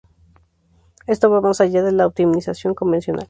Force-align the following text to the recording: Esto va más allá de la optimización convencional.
Esto 1.05 1.29
va 1.29 1.41
más 1.41 1.61
allá 1.61 1.83
de 1.83 1.91
la 1.91 2.07
optimización 2.07 2.73
convencional. 2.73 3.19